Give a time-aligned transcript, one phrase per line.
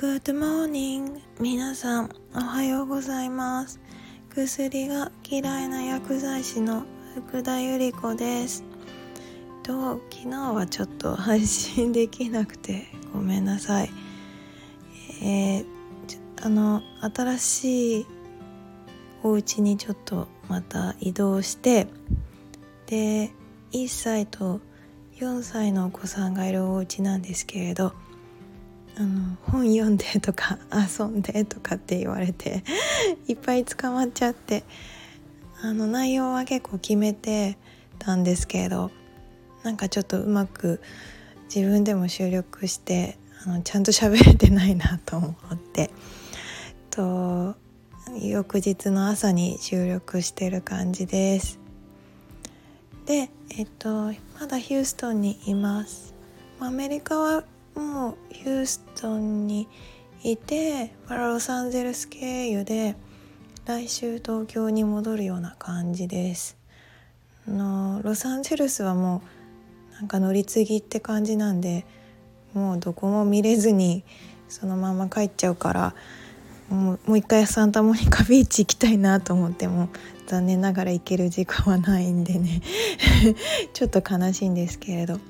[0.00, 1.20] Good morning.
[1.40, 3.80] 皆さんおはようございます。
[4.32, 6.84] 薬が嫌いな薬剤師の
[7.16, 8.62] 福田由里子です。
[9.64, 13.90] と昨日はちょっと配信できなくてごめんなさい。
[15.20, 15.66] えー、
[16.44, 18.06] あの新しい
[19.24, 21.88] お家にちょっとまた移動して
[22.86, 23.32] で
[23.72, 24.60] 1歳と
[25.16, 27.94] 4歳のお子さんがいるお家なんですけれど
[28.98, 32.64] あの本読んでとか遊んでとかって言われて
[33.28, 34.64] いっぱい捕まっちゃって
[35.62, 37.56] あの内容は結構決めて
[38.00, 38.90] たんですけど
[39.62, 40.80] なんかちょっとうまく
[41.54, 45.90] 自分でも収録してあのちゃんと喋れてないなと思って
[46.90, 47.54] と
[48.20, 51.60] 翌日の朝に収録してる感じです。
[53.06, 56.14] でえっとまだヒューストンにいます。
[56.58, 57.44] アメリカは
[57.78, 59.68] もうヒューストンに
[60.24, 62.96] いてロサンゼルス経由で
[63.66, 66.56] 来週東京に戻るような感じです
[67.46, 69.22] のロサンゼルスはも
[69.92, 71.86] うなんか乗り継ぎって感じなんで
[72.52, 74.02] もうどこも見れずに
[74.48, 75.94] そのまま帰っちゃうから
[76.70, 79.88] もうもう一回サンタモニカビーチ行きたいなと思っても
[80.26, 82.60] 残念ながら行ける時間はないんでね
[83.72, 85.20] ちょっと悲しいんですけれど。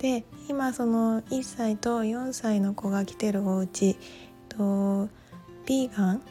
[0.00, 3.98] で今その1歳と4歳の子が来てるお家
[4.48, 5.08] と
[5.66, 6.22] ビーガン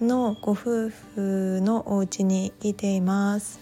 [0.00, 3.58] のご夫婦のお家に来ています。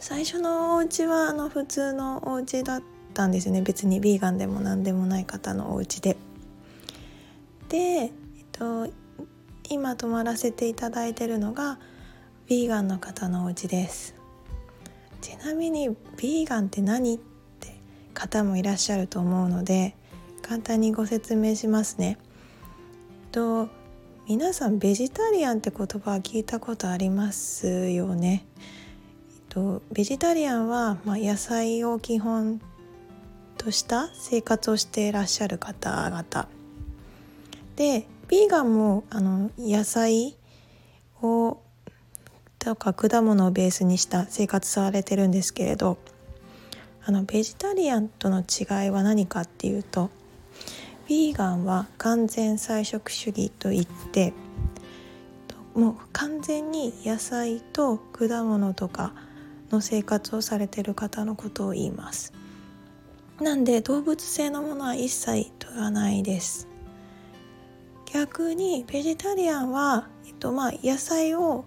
[0.00, 2.82] 最初のお家はあの普通のお家だっ
[3.14, 3.62] たんですよね。
[3.62, 6.16] 別にビーガンでも何でもない方のお家で。
[7.68, 8.10] で、えっ
[8.50, 8.88] と、
[9.68, 11.78] 今泊まらせていただいてるのが
[12.48, 14.19] ビーガンの方のお家です。
[15.20, 17.18] ちなみにビーガンって何っ
[17.60, 17.74] て
[18.14, 19.94] 方もいらっしゃると思うので
[20.42, 22.18] 簡単にご説明しますね。
[23.32, 23.68] と
[24.26, 28.46] 皆さんベジタリアンって言葉聞いたことありますよね。
[29.48, 32.60] とベジタリアンは、まあ、野菜を基本
[33.58, 36.48] とした生活をしていらっしゃる方々
[37.76, 40.36] でビーガンもあの野菜
[41.20, 41.58] を
[42.60, 45.98] とか果物をベースにした生活されてるんですけれど
[47.04, 50.10] あのベジタリアンとの違いは何かっていうと
[51.08, 54.32] ヴィーガンは完全菜食主義といって
[55.74, 59.14] もう完全に野菜と果物とか
[59.70, 62.32] の生活をされてる方のことを言います。
[63.40, 66.68] なんで動物性のものは一切取らないです。
[68.12, 71.64] 逆にベジタリアンは、えっと、まあ野菜を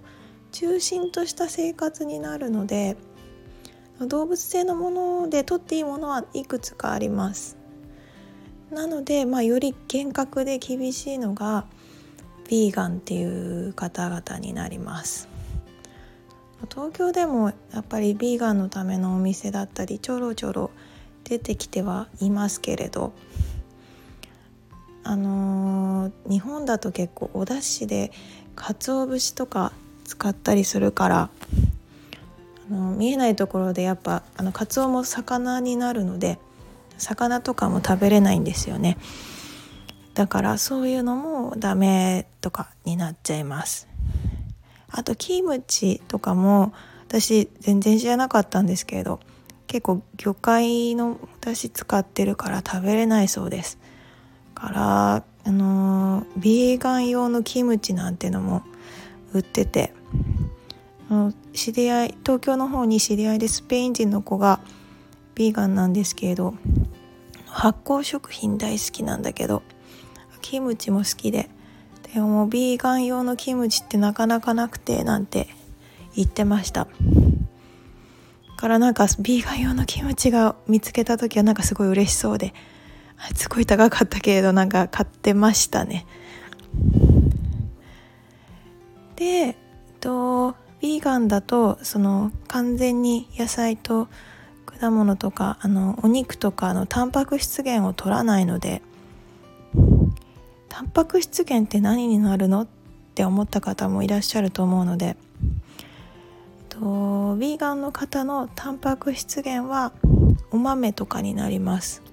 [0.53, 2.96] 中心とした生活になるので
[4.00, 7.58] 動物性のもので取っていいものはいくつかあります。
[8.72, 11.66] なので、まあ、より厳格で厳しいのが
[12.46, 15.28] ヴィーガンっていう方々になります。
[16.72, 20.72] 東京でもやっぱりヴィーガンのためのお店だったりちょろちょろ
[21.24, 23.13] 出てきてはいますけれど
[25.03, 28.12] あのー、日本だと結構お出汁で
[28.56, 29.74] 鰹節とか
[30.13, 31.29] 使ったりするから
[32.69, 36.38] あの見えないところでやっぱあのカツオも魚になるので
[37.00, 38.97] 魚とかも食べれないんですよね。
[40.13, 43.88] だからそういうのもダメとかになっちゃいます。
[44.91, 46.72] あとキムチとかも
[47.07, 49.19] 私全然知らなかったんですけれど
[49.66, 53.80] 結構魚介のだし使ってるから食べれないそうです。
[54.53, 58.62] からあのビーガン用のキムチなんてのも
[59.34, 59.94] 売ってて
[61.53, 64.59] 知り合い東京の方に知り合いでスペイン人の子が
[65.35, 66.56] ビーガンなんですけれど
[67.47, 69.63] 発酵食品大好きなんだけど
[70.41, 71.50] キムチも好きで
[72.13, 75.47] でもビーガン用のキムチってなかなかなくてなんて
[76.16, 76.88] 言ってました。
[78.63, 82.54] からなんかビーガン用のキムチが見つけた時はなんかすごい嬉しそうで
[83.36, 86.06] すごい高かったけれどなんか買ってましたね。
[89.18, 89.57] で
[90.00, 94.09] とヴィーガンだとその完全に野菜と
[94.65, 98.81] 果物とかあのお肉とかのタンパク質源を取らないので
[100.68, 102.68] タンパク質源って何になるのっ
[103.15, 105.15] て思った方もいらっしゃると思うので
[106.68, 109.94] とヴィーガンの方のタンパク質源は
[110.51, 112.03] お豆とかになります。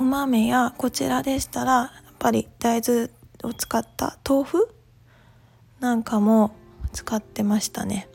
[0.00, 3.10] お豆やこちらでしたらやっぱり大豆
[3.44, 4.74] を使った豆腐
[5.78, 6.52] なんかも
[6.92, 8.08] 使ってましたね。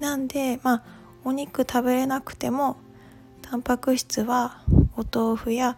[0.00, 0.82] なんでまあ
[1.24, 2.76] お肉食べれなくても
[3.42, 4.62] タンパク質は
[4.96, 5.76] お豆腐や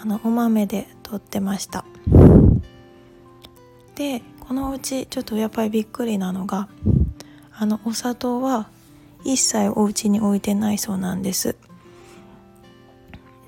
[0.00, 1.84] あのお豆でとってました。
[3.94, 6.68] でこのうちちょっとやっぱりびっくりなのが
[7.52, 8.68] あのお砂糖は
[9.24, 11.56] 一切お家に置いてないそうなんです。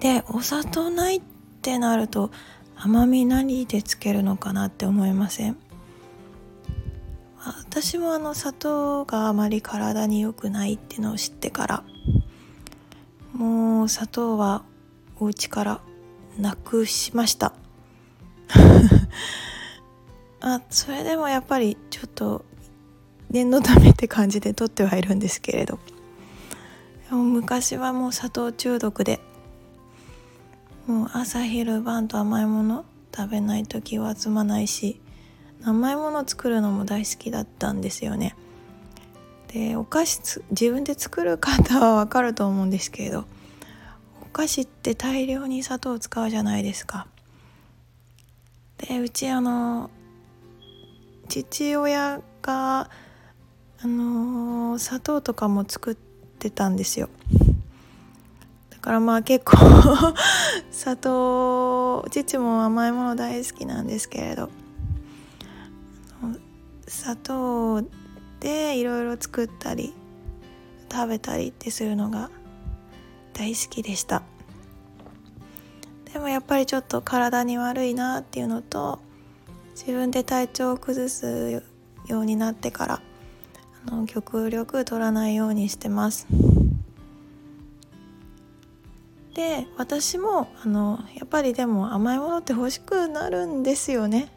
[0.00, 1.22] でお砂糖ないっ
[1.62, 2.30] てなると
[2.76, 5.56] 甘み何でつけるのかなって思いません？
[7.44, 11.84] 私もあの砂糖があまり体に良くないっていうのを知ってから
[13.32, 14.64] もう砂糖は
[15.20, 15.80] お家から
[16.38, 17.52] なくしました。
[20.40, 22.44] あそれでもやっぱりちょっと
[23.30, 25.78] 念のためって感じで取ってはいるんですけれど。
[27.08, 29.20] でも昔はもう砂糖中毒で
[30.86, 32.84] もう朝昼晩と甘いもの
[33.16, 35.00] 食べない時は済まないし
[35.64, 38.34] 甘いもの作るのも大好きだったんですよね。
[39.48, 43.24] でお菓子自分で作る方はわかると思うんですけれど
[44.22, 47.06] お菓子って大量に砂糖を使うじゃないですか。
[48.76, 49.90] でうちあの
[51.28, 52.90] 父親が
[53.80, 57.08] あの、砂糖とかも作ってたんですよ。
[58.70, 59.56] だからまあ結構
[60.72, 64.50] 砂糖父も甘いもの大好きなんですけれど。
[66.88, 67.82] 砂糖
[68.40, 69.94] でいろいろ作ったり
[70.90, 72.30] 食べたりってするのが
[73.32, 74.22] 大好きでした。
[76.12, 78.98] でもやっぱりちょっと体に悪いなっていうのと
[79.72, 81.62] 自分で体調を崩す
[82.06, 83.02] ようになってから
[83.86, 86.26] あの極力取らないようにしてます。
[89.34, 94.32] で私もあのやっぱりでも甘いものって欲しくなるんですよね。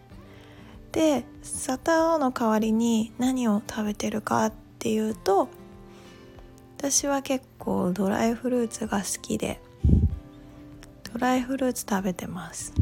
[0.91, 5.47] で砂糖の代わりに何を食べてるかっていうと
[6.77, 9.59] 私は結構ドライフルーツが好きで
[11.13, 12.73] ドライフルーツ食べてます。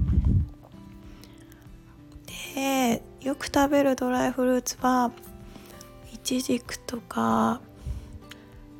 [2.56, 5.12] でよく食べるドライフルーツは
[6.14, 7.62] イチジクとか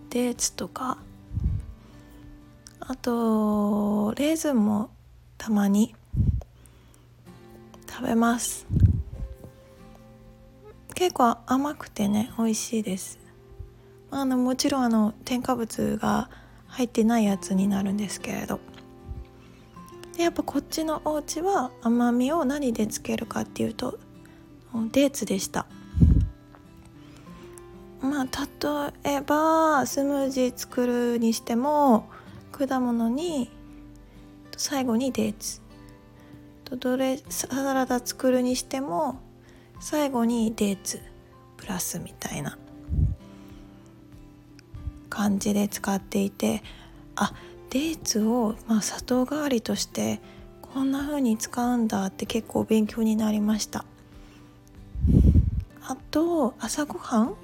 [0.10, 0.98] デーツとか
[2.80, 4.90] あとレーズンも
[5.38, 5.94] たまに
[7.88, 8.66] 食べます。
[11.00, 13.20] 結構甘くてね美味しいです。
[14.12, 16.30] あのもちろんあの添加物が
[16.68, 18.60] 入ってないやつになるんですけれど。
[20.18, 23.98] でやっぱこっちのお家は甘みを何でつけるかっていうと
[24.92, 25.68] デーツでした。
[28.02, 32.10] まあ例えばスムージー作るにしても
[32.52, 33.50] 果物に
[34.58, 35.62] 最後にデーツ。
[36.66, 39.29] とどれサラダ作るにしても
[39.80, 41.02] 最後にデーツ
[41.58, 42.58] プラスみたいな
[45.10, 46.64] 感じで使っていて
[47.16, 47.34] あ
[47.70, 50.20] デーツを、まあ、砂糖代わりとして
[50.62, 53.86] こんな風に使うんだって結構勉強になりました。
[55.90, 57.36] あと朝ごはん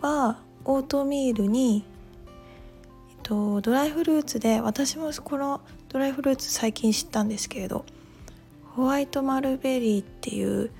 [0.00, 1.84] はオートミールに、
[3.10, 7.84] えっと、ドライフルーツで私もこのドライフルーツ最近知ったんですけれど
[8.74, 10.72] ホワイトマルベリーっていう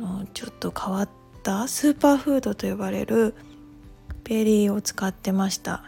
[0.00, 1.08] のちょっと変わっ
[1.42, 3.34] たスーパーフードと呼ばれる
[4.24, 5.84] ベリーを使ってました。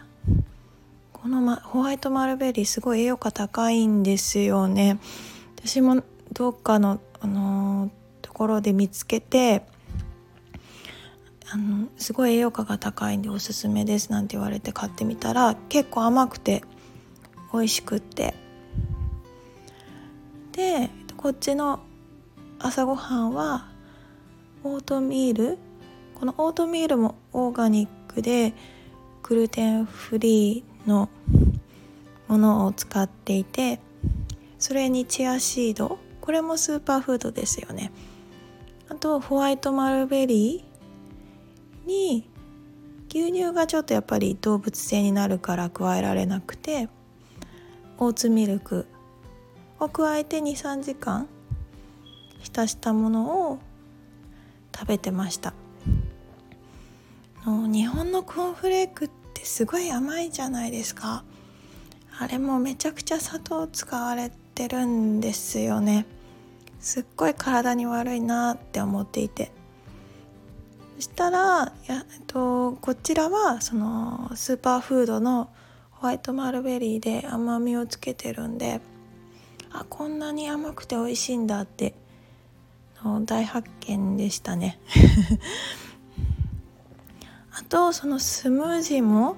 [1.11, 4.99] この、ま、ホワイトマルベリーすごい栄養価高いんですよね。
[5.57, 7.89] 私もどっかの、あのー、
[8.21, 9.63] ところで見つけて
[11.49, 16.63] あのすごい栄養価が高いんでおすすめですなんて言われて買ってみたら結構甘くて
[17.53, 18.35] 美味しくって。
[20.51, 21.79] でこっちの
[22.59, 23.72] 朝ごはんは
[24.65, 25.57] オートミール？
[26.15, 28.53] このオートミールもオーガニックで
[29.21, 31.09] グルテンフリーの
[32.29, 33.81] ものを使っていて
[34.59, 35.99] それにチアシード。
[36.21, 37.91] これもスーパーフードですよね。
[38.87, 42.29] あとホワイトマルベリーに
[43.09, 46.87] 牛乳がちょっとやっぱり動物性になるから加えられなくて
[47.97, 48.87] オーツミルク
[49.81, 51.27] を加えて23時間
[52.39, 53.59] 浸したものを
[54.73, 55.53] 食べてました。
[57.45, 61.23] 日本のコーンフレークってすごい甘いじゃないですか。
[62.19, 66.05] あれもめちゃくちゃ砂糖使われてるんですよね。
[66.79, 69.51] すっごい体に悪いなって思っていて。
[70.95, 75.49] そしたらや、えっと、こちらはそのスーパーフードの
[75.91, 78.81] ホワイトマルベリーで甘みをつけてるんで
[79.71, 81.95] あこんなに甘くて美味しいんだって
[83.25, 84.79] 大発見でしたね。
[87.51, 89.35] あとそのスムージーも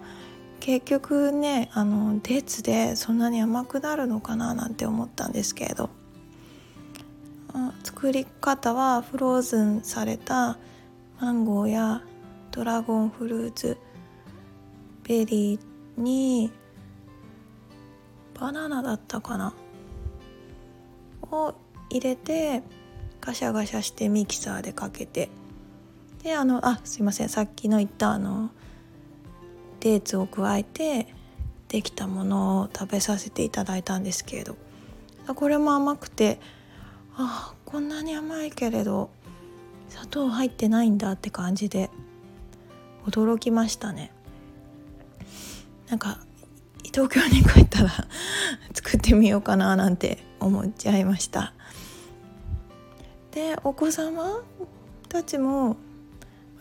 [0.60, 5.90] 結局ねあのデーツでそんなに甘くなるのかななんて思ったんですけれど
[7.84, 10.58] 作り方はフローズンされた
[11.20, 12.02] マンゴーや
[12.52, 13.78] ドラゴンフルーツ
[15.04, 16.52] ベリーに
[18.40, 19.54] バナナだったかな？
[21.32, 21.54] を
[21.90, 22.64] 入れて
[23.26, 25.30] ガシャガシャしてミキサーでかけて。
[26.24, 27.30] であのあすいません。
[27.30, 28.52] さっきの言ったあの
[29.80, 31.14] デーツを加えて
[31.68, 34.56] できたものを食べさせていただいたんですけれど。
[35.36, 36.40] これも甘くて。
[37.18, 39.10] あこんなに甘いけれど
[39.88, 41.90] 砂糖入ってないんだって感じで。
[43.06, 44.12] 驚きましたね。
[45.90, 46.20] なんか
[46.84, 47.90] 東京に帰ったら
[48.74, 51.54] 作ってみようかななんて思っちゃいました。
[53.36, 54.42] でお子様
[55.10, 55.76] たちも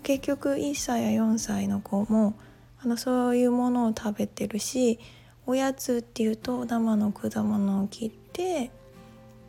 [0.03, 2.35] 結局1歳や4歳の子も
[2.83, 4.99] あのそういうものを食べてるし
[5.47, 8.73] おやつっていうと生の果物を切って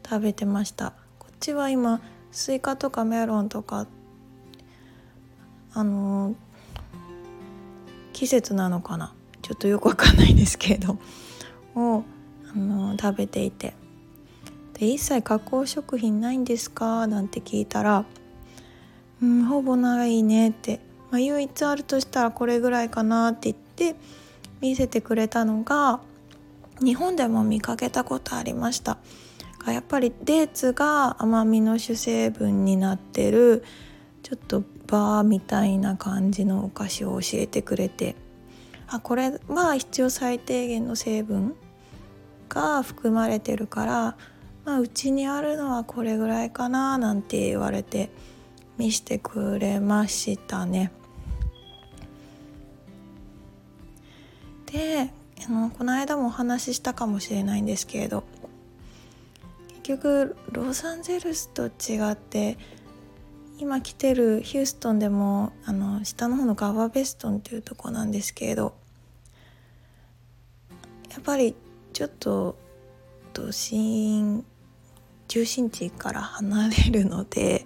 [0.08, 0.94] 食べてました。
[1.17, 2.00] こっちは今
[2.32, 3.88] スイカとかメロンとか
[5.74, 6.36] あの
[8.13, 9.15] 季節なのかな。
[9.41, 11.00] ちょっとよくわかんないですけれど
[11.75, 12.03] を
[12.53, 13.74] あの食べていて。
[14.75, 17.08] で一切加工食品ないんですか？
[17.08, 18.05] なんて聞いたら
[19.24, 20.79] 「うんほぼないね」って
[21.12, 23.96] まあ、唯一あるとしたらこれぐらいかなって言って
[24.60, 26.01] 見せてくれたのが
[26.82, 28.98] 日本でも見かけたことありました。
[29.65, 33.63] やっぱりデーツが甘みの主成分になってる
[34.22, 38.15] ちょっとバーみたいな感じのお菓子を教えてくれて
[38.88, 41.55] あこれは必要最低限の成分
[42.48, 44.17] が含まれてるから、
[44.65, 48.10] まあ、うちにあるのはこれぐらいかななんて言われて
[48.77, 50.91] 見してくれましたね。
[54.65, 55.12] で
[55.48, 58.24] あのこの間もお話ししたかもしれないんですけれど
[59.67, 62.57] 結局ロサンゼルスと違って
[63.57, 68.74] 今来てるヒューストンでもあの下の方のガバベストンっていうとこなんですけれど
[71.12, 71.55] やっぱり
[71.93, 72.57] ちょっと
[73.31, 74.43] 都心
[75.36, 77.65] 中心地から離れるので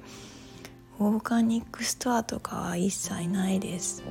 [0.98, 4.04] オーガニックストアとかは一切ないです。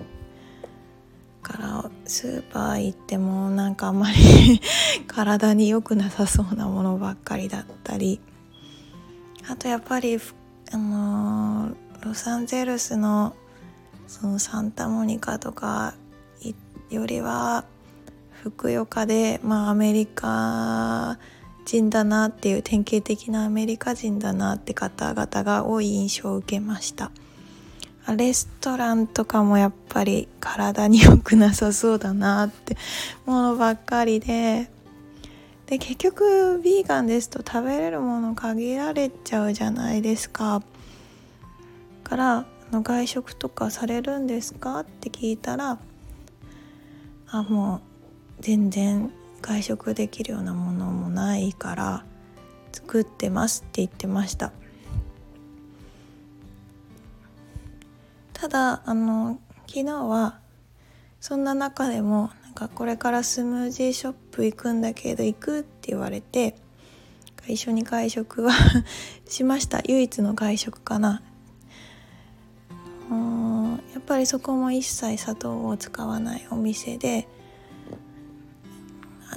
[1.42, 4.60] からスーパー行ってもなんかあんまり
[5.08, 8.20] 体に良くなさそうなものばっかりだったり。
[9.48, 10.20] あとやっぱり
[10.70, 11.70] あの
[12.02, 13.34] ロサンゼルスの
[14.06, 15.94] そのサンタモニカとか
[16.90, 17.64] よりは
[18.30, 21.18] ふくよかでまあアメリカ
[21.70, 27.10] 人だなっていう典型的なアメリカ人だなって方々が多い印象を受けました。
[28.16, 32.78] レストランとかもやっぱり体に良くなさそうだなって
[33.26, 34.70] ものばっかりで。
[35.66, 40.62] で結局ヴィーガンですと食べれるもの限られちゃうじゃないですか。
[42.02, 45.78] からの外食とかされるんですかって聞いたら
[47.30, 47.80] あもう
[48.40, 52.04] 全然外食できるようなものもないから
[52.72, 54.52] 作ってますって言ってました。
[58.32, 60.38] ただあの昨日は
[61.20, 66.54] そんな中でもなんかこれからスムージーショップ行くんだけど行くって言われて
[67.48, 68.52] 一緒に外食は
[69.26, 69.80] しました。
[69.86, 71.22] 唯一の外食かな。
[73.98, 77.28] やっぱりそこも一切砂糖を使わないお店で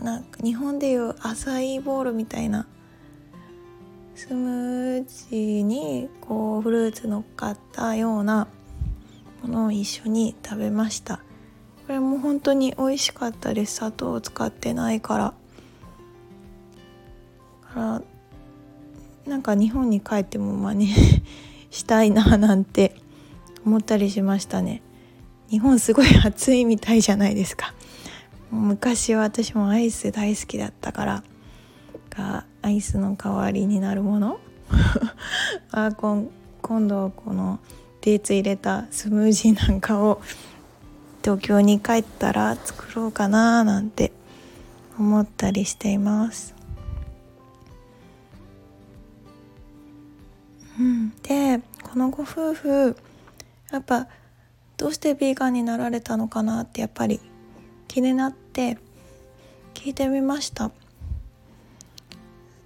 [0.02, 2.66] なんか日本でいうアサイーボールみたいな
[4.16, 8.48] スムージーにこうフルーツ乗っかったような
[9.44, 11.18] ものを一緒に食べました。
[11.88, 13.76] これも本当に美味しかったです。
[13.76, 15.34] 砂糖を使ってないから。
[17.74, 18.02] から
[19.26, 20.94] なんか日本に帰っても真似
[21.70, 22.96] したいななんて
[23.66, 24.82] 思ったりしましたね。
[25.50, 27.74] 日本すごい暑いみたいじゃないですか。
[28.52, 31.24] 昔は私もアイス大好きだったから
[32.10, 34.40] がアイスの代わりになるもの
[35.72, 36.28] あ今
[36.62, 37.60] 今度この
[38.02, 40.22] デーツ入れたスムージーなんかを
[41.24, 44.12] 東京に帰ったら作ろうかななんて
[44.98, 46.56] 思ったりしています。
[50.80, 52.98] うん、でこのご夫婦
[53.72, 54.08] やっぱ
[54.78, 57.20] どうしてヴィーガンになられたのかなってやっぱり
[57.88, 58.78] 気になって
[59.74, 60.72] 聞いてみました。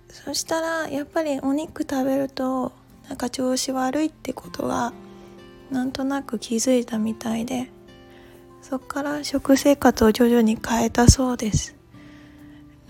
[0.10, 2.72] そしたらやっぱりお肉食べると
[3.08, 4.94] なんか調子悪いってことが
[5.70, 7.70] なんとなく気づいたみたいで
[8.62, 11.76] そこから食生活を徐々に変えたそうです。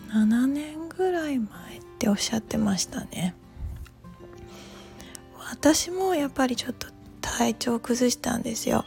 [0.10, 3.36] 7年ぐらい前っておっしゃってましたね。
[5.50, 6.88] 私もやっぱりちょっと
[7.20, 8.86] 体調崩したんですよ。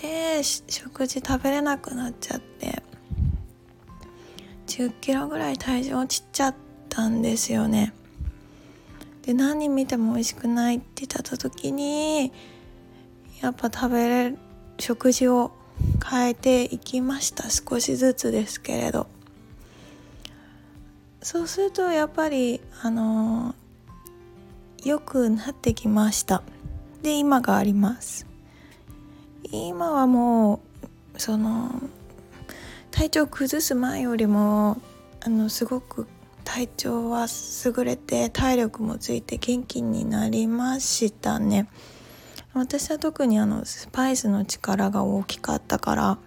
[0.00, 2.82] で食事食べれなくなっちゃって。
[4.70, 6.54] 10キロぐらい体重落ちちゃっ
[6.88, 7.92] たんですよね。
[9.22, 12.32] で何見ても美味しくないって言った時に
[13.42, 14.38] やっぱ食べれる
[14.78, 15.50] 食事を
[16.08, 17.50] 変えていきました。
[17.50, 19.08] 少しずつですけれど。
[21.20, 23.54] そうするとやっぱりあの
[24.84, 26.44] 良くなってきました。
[27.02, 28.29] で今があります。
[29.52, 30.60] 今はも
[31.14, 31.80] うその
[32.90, 34.80] 体調崩す前よりも
[35.20, 36.06] あのすごく
[36.44, 37.26] 体調は
[37.64, 41.68] 優れて体力もついて元気になりましたね。
[42.52, 46.18] 私は特にあのスパイスの力が大きかったから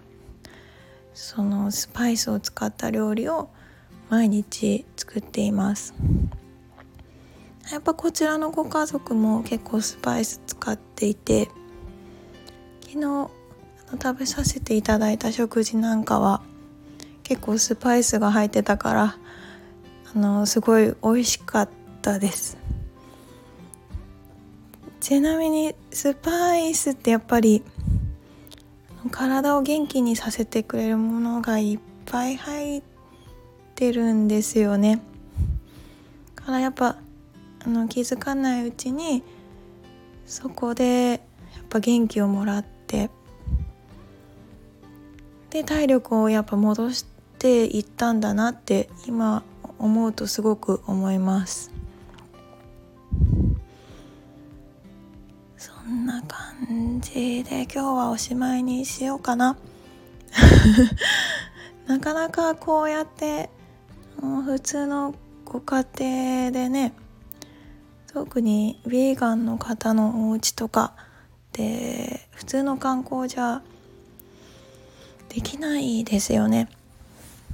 [1.12, 3.50] そのスパイスを使った料理を
[4.08, 5.94] 毎日作っています。
[7.70, 11.48] やっぱこちらのご家族も結構スパイス使っていて
[12.94, 13.28] 昨日
[14.00, 16.42] 食べさせていただいた食事なんかは
[17.24, 19.16] 結構スパイスが入ってたから
[20.14, 21.68] あのすごい美味しかっ
[22.02, 22.56] たです。
[25.00, 27.64] ちなみにスパイスってやっぱり
[29.10, 32.82] 体を元気にさせてくれるものがいっぱい入っ
[33.74, 35.02] てるんですよね。
[36.36, 36.98] からやっぱ
[37.66, 39.24] あの気づかないうちに
[40.26, 42.73] そこでやっぱ元気をもらって
[45.50, 47.06] で体力をやっぱ戻し
[47.38, 49.44] ていったんだなって今
[49.78, 51.70] 思うとすごく思います。
[55.56, 59.56] そんな感じで今日はおしまいにしようかな。
[61.86, 63.50] なかなかこうやって
[64.20, 66.94] 普通のご家庭でね
[68.12, 70.94] 特にヴィーガンの方のお家とか
[71.54, 73.62] で普通の観光じゃ
[75.30, 76.68] できないですよね。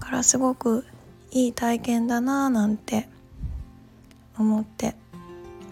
[0.00, 0.84] からすごく
[1.30, 3.08] いい体験だなぁなんて
[4.38, 4.96] 思って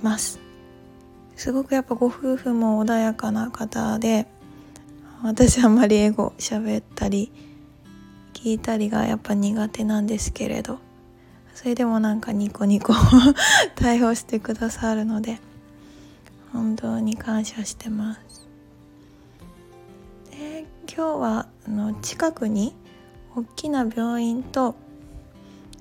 [0.02, 0.38] ます。
[1.36, 4.26] すごくやっぱご夫婦も穏やかな方で
[5.22, 7.32] 私あんまり英語喋ったり
[8.34, 10.78] 聞いたりがやっぱ苦手なんですけれど
[11.54, 12.92] それでもなんかニコニコ
[13.74, 15.38] 対応してくださるので
[16.52, 18.48] 本当に感謝してます。
[20.30, 22.74] で今日はあの近くに
[23.36, 24.74] 大きな病院と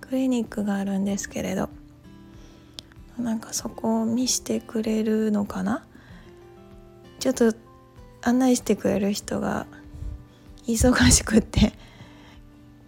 [0.01, 1.69] クリニックがあるんですけれど
[3.17, 5.85] なんかそこを見してくれるのかな？
[7.19, 7.53] ちょっと
[8.21, 9.65] 案内してくれる人が
[10.67, 11.73] 忙しくって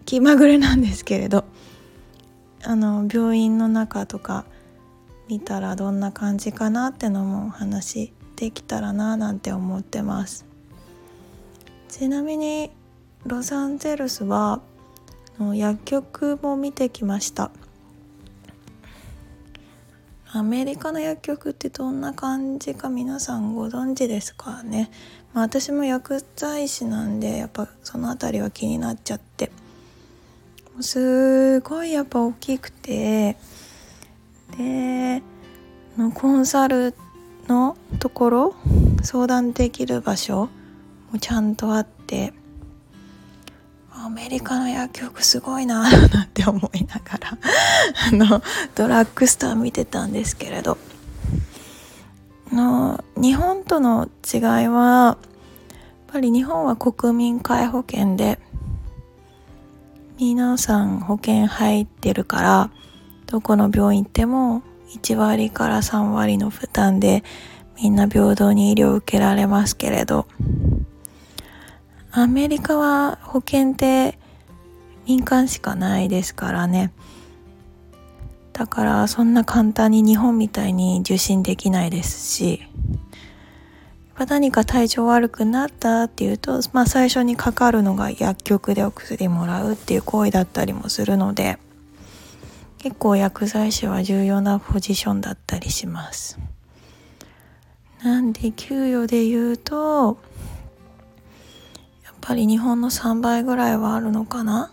[0.05, 1.45] 気まぐれなんですけれど
[2.63, 4.45] あの病院の中とか
[5.29, 10.43] 見たらどんな感じかなってのもお話できたらななんて思ってます。
[11.87, 12.71] ちなみに
[13.27, 14.59] ロサンゼルスは
[15.53, 17.51] 薬局も見てきました。
[20.31, 24.91] アメリカの薬局ってどんな感じか皆さんご存知ですかね、
[25.33, 29.51] まあ、私も薬剤師なんでやっぱその辺りは気になっちゃって。
[30.81, 33.37] すごいやっぱ大きくて
[34.57, 35.21] で
[35.97, 36.95] のコンサル
[37.47, 38.55] のところ
[39.01, 40.49] 相談できる場所
[41.11, 42.33] もちゃんとあって
[43.91, 47.37] アメリカの薬局すごいななんて思いながら
[48.11, 48.41] あの
[48.75, 50.77] ドラッグストア見てたんですけれど
[52.51, 55.17] の日本との違いはやっ
[56.07, 58.39] ぱり日本は国民皆保険で
[60.19, 62.71] 皆さん保険入ってるから
[63.29, 67.23] どこの病院行っても1割から3割の負担で
[67.79, 70.25] みんな平等に医療を受けられますけれど。
[72.11, 74.17] アメリカは保険って
[75.05, 76.91] 民間しかないですからね。
[78.51, 82.63] だからそんな簡単に日本みたいに受診できないですし。
[84.27, 91.59] 何か体調悪くなったっていうと、まあ、最初にかかるのが薬局でお薬もらうっていう行為だったりもするので。
[92.79, 96.39] 結構薬剤師は重要なポジションだったりします。
[98.01, 100.17] なんで給与で言うと
[102.05, 104.71] やっぱり日本の3倍ぐらいはあるのかな？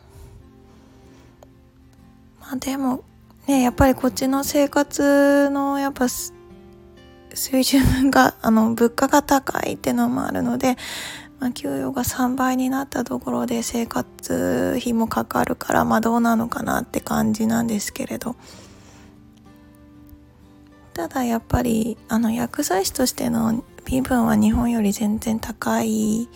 [2.40, 3.02] まあでも
[3.48, 10.76] ねやっぱりこっちの生活のやっぱ水準があの物価が高いってのもあるので
[11.40, 18.36] まあ、給与が3倍になったところで生活費もかかるからまあどうなのかなって感じなんですけれど
[20.94, 26.28] ただやっぱりあの薬剤師としての身分は日本より全然高い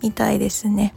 [0.00, 0.94] みたいですね。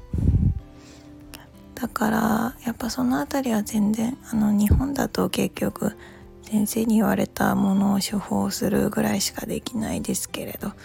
[1.76, 5.98] だからやっぱその辺りは全然あの日本だと結局
[6.44, 10.76] 先生に言われたものを処方するぐらいしかできないですけれどこ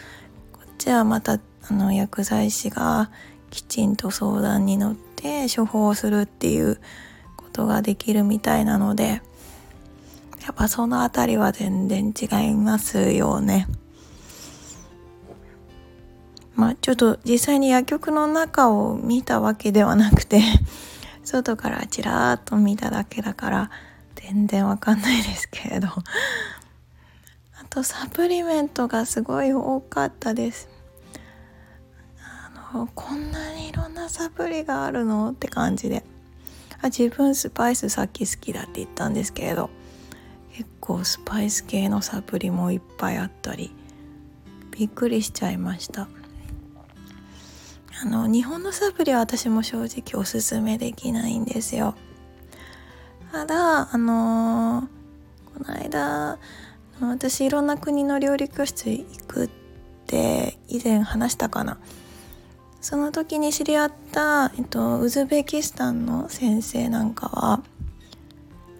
[0.64, 1.38] っちはまた
[1.70, 3.10] あの薬剤師が
[3.50, 6.80] きちんと相談に乗って処方するっていう
[7.36, 9.22] ことができるみたいなので
[10.42, 13.68] やっぱその辺りは全然違いますよね。
[16.54, 20.42] まあちょっと実際に薬局の中を見たわけではなくて
[21.22, 23.70] 外からちらっと見ただけだから
[24.16, 25.92] 全然わかんないですけれどあ
[27.70, 30.68] とサプリメントがすごい多かったです
[32.94, 35.30] こんなにいろんなサプリがあるの？
[35.30, 36.04] って感じで。
[36.80, 39.70] あ自分スパイスさっき好きだって言ったんですけれど。
[40.52, 43.74] 結構スパイス系のサプリもいっぱいあったり。
[44.72, 46.08] びっくりしちゃいました。
[48.02, 51.94] あの日本のサプリは私も正直おすすめできないんですよ。
[53.32, 54.86] ただあのー、
[55.64, 56.38] この間
[57.00, 59.50] 私いろんな国の料理教室行くっ
[60.06, 61.78] て以前話したかな。
[62.80, 67.62] その時に知り合った、えっと、ウズベキスタンの先生なんかは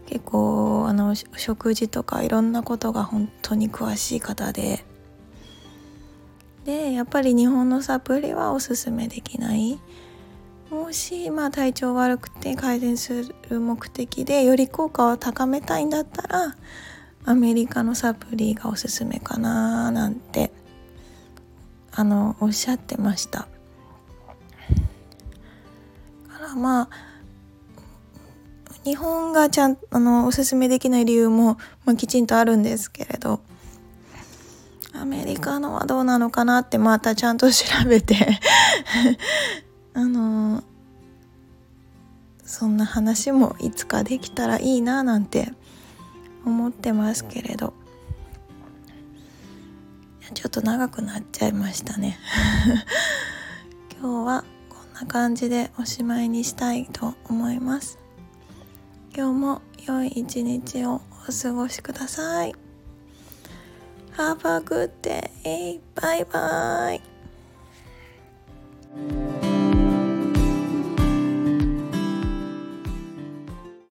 [0.07, 4.85] 結構あの食事とかいろんなことが本当に詳しい方で
[6.65, 9.79] でやっぱり日本のサプリはおすすめできない。
[10.71, 16.57] もし、まあ、体調悪くて改善する目的でより効果を高めたいんだったら
[17.25, 20.53] アメリカのサプリがおすすめかななんて
[21.91, 23.49] あのおっしゃってました。
[26.49, 26.89] らまあ
[28.85, 33.41] 日本がちゃんあのおすすめできない理由も、まあ、きちんとあるんですけれど
[34.95, 38.41] アメリカのはどうなのかなってまたちゃんと調べて
[39.95, 40.63] あの
[42.45, 45.53] そんな話もいつかできたらいいななんて
[46.45, 47.75] 思ってますけれど。
[50.35, 52.19] ちょっと長くなっちゃいましたね。
[53.99, 54.45] 今日は
[55.01, 57.99] な感じでおしまいにしたいと思います
[59.17, 62.55] 今日も良い一日をお過ごしください。
[64.17, 65.81] Have a good day.
[65.95, 67.01] バイバイ